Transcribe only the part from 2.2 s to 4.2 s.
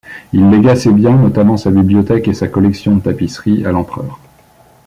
et sa collection de tapisseries, à l'empereur.